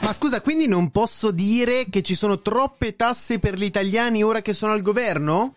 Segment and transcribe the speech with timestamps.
[0.00, 4.42] Ma scusa, quindi non posso dire che ci sono troppe tasse per gli italiani ora
[4.42, 5.52] che sono al governo?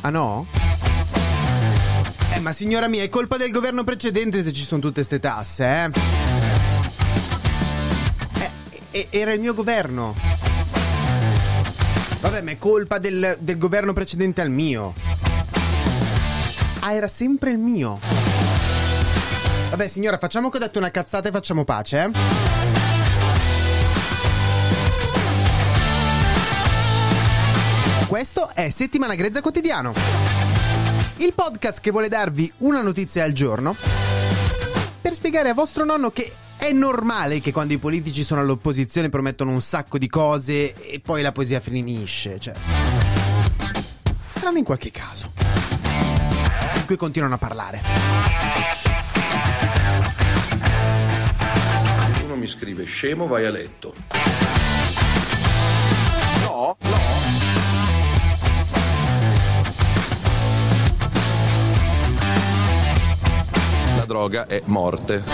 [0.00, 0.46] Ah no?
[2.32, 5.64] Eh, ma signora mia, è colpa del governo precedente se ci sono tutte ste tasse,
[5.64, 6.24] eh?
[8.90, 10.14] Eh, era il mio governo.
[12.20, 14.94] Vabbè, ma è colpa del, del governo precedente al mio.
[16.80, 18.25] Ah, era sempre il mio.
[19.70, 22.10] Vabbè, signora, facciamo che ho detto una cazzata e facciamo pace, eh?
[28.06, 29.92] Questo è Settimana Grezza Quotidiano.
[31.16, 33.74] Il podcast che vuole darvi una notizia al giorno
[35.02, 39.50] per spiegare a vostro nonno che è normale che quando i politici sono all'opposizione promettono
[39.50, 42.54] un sacco di cose e poi la poesia finisce, cioè.
[44.34, 45.32] Tranne in qualche caso.
[46.76, 48.85] In cui continuano a parlare.
[52.46, 53.92] Mi scrive scemo, vai a letto.
[63.96, 65.24] La droga è morte.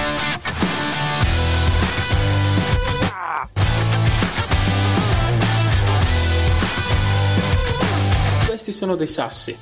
[8.46, 9.58] Questi sono dei sassi.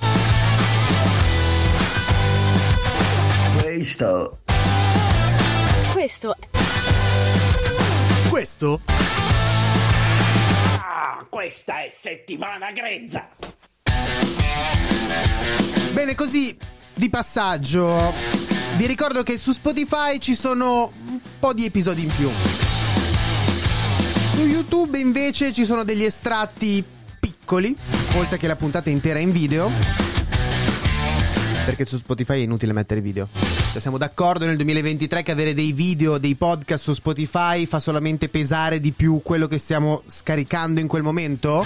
[3.60, 4.38] Questo
[5.92, 6.36] Questo
[8.40, 8.80] Questo
[11.28, 13.28] Questa è settimana grezza.
[15.92, 16.56] Bene, così
[16.94, 18.14] di passaggio,
[18.78, 22.30] vi ricordo che su Spotify ci sono un po' di episodi in più.
[24.32, 26.82] Su YouTube invece ci sono degli estratti
[27.20, 27.76] piccoli,
[28.14, 29.70] oltre che la puntata intera in video.
[31.66, 33.39] Perché su Spotify è inutile mettere video.
[33.72, 38.28] Cioè, siamo d'accordo nel 2023 che avere dei video, dei podcast su Spotify fa solamente
[38.28, 41.64] pesare di più quello che stiamo scaricando in quel momento?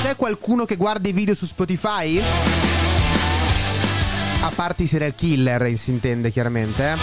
[0.00, 2.22] C'è qualcuno che guarda i video su Spotify?
[4.40, 6.92] A parte i serial killer, si intende chiaramente.
[6.92, 6.96] eh?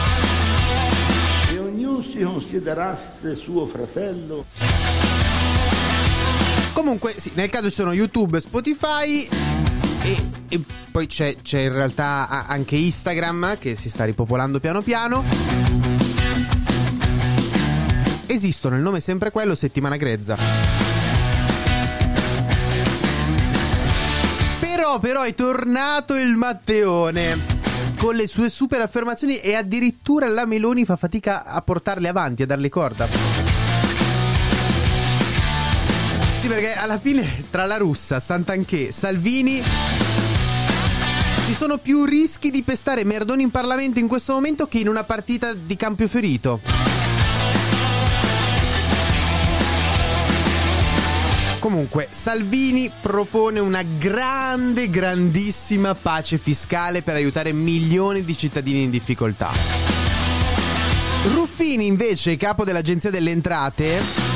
[1.47, 4.45] se ognuno si considerasse suo fratello
[6.73, 9.27] Comunque, sì, nel caso ci sono YouTube, Spotify
[10.01, 10.61] e, e
[10.97, 15.23] poi c'è, c'è in realtà anche Instagram che si sta ripopolando piano piano.
[18.25, 20.35] Esistono, il nome è sempre quello, Settimana Grezza.
[24.59, 27.37] Però, però è tornato il Matteone.
[27.99, 32.47] Con le sue super affermazioni e addirittura la Meloni fa fatica a portarle avanti, a
[32.47, 33.07] darle corda.
[36.39, 39.61] Sì, perché alla fine tra la russa, Santanché, Salvini
[41.47, 45.05] ci sono più rischi di pestare Merdoni in Parlamento in questo momento che in una
[45.05, 46.59] partita di Campio Ferito.
[51.59, 59.51] Comunque, Salvini propone una grande, grandissima pace fiscale per aiutare milioni di cittadini in difficoltà.
[61.33, 64.26] Ruffini, invece, capo dell'Agenzia delle Entrate,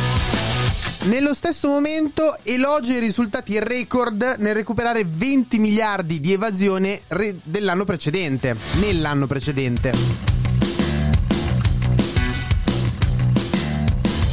[1.03, 7.85] nello stesso momento elogia i risultati record nel recuperare 20 miliardi di evasione re- dell'anno
[7.85, 8.55] precedente.
[8.79, 9.93] Nell'anno precedente.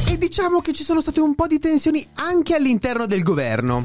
[0.07, 3.81] E diciamo che ci sono state un po' di tensioni anche all'interno del governo.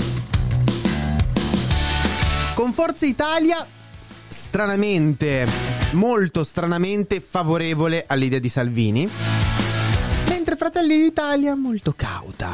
[2.54, 3.66] Con Forza Italia,
[4.28, 5.46] stranamente,
[5.92, 9.33] molto stranamente favorevole all'idea di Salvini.
[10.82, 12.50] D'Italia molto cauta.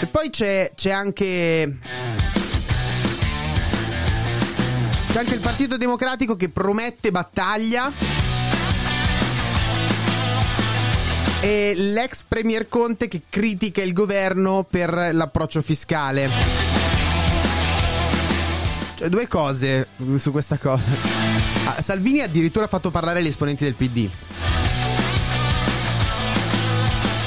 [0.00, 1.78] E poi c'è, c'è anche.
[5.08, 7.92] C'è anche il Partito Democratico che promette battaglia.
[11.40, 16.28] E l'ex Premier Conte che critica il governo per l'approccio fiscale.
[18.96, 20.90] Cioè, due cose su questa cosa.
[21.66, 24.10] Ah, Salvini addirittura ha fatto parlare gli esponenti del PD.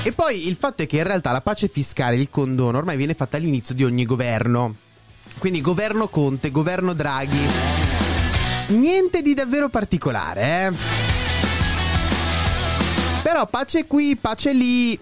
[0.03, 3.13] E poi il fatto è che in realtà la pace fiscale, il condono, ormai viene
[3.13, 4.75] fatta all'inizio di ogni governo.
[5.37, 7.39] Quindi governo Conte, governo Draghi.
[8.69, 10.73] Niente di davvero particolare, eh.
[13.21, 14.99] Però pace qui, pace lì.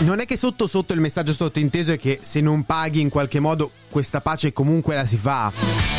[0.00, 3.40] Non è che sotto sotto il messaggio sottointeso è che se non paghi in qualche
[3.40, 5.89] modo questa pace comunque la si fa.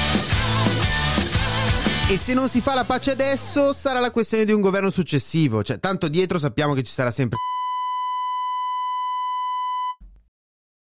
[2.12, 5.63] E se non si fa la pace adesso sarà la questione di un governo successivo,
[5.63, 7.38] cioè tanto dietro sappiamo che ci sarà sempre